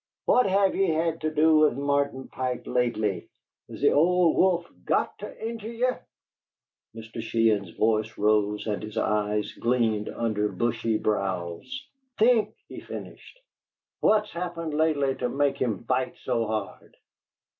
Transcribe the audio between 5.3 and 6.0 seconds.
injure ye?"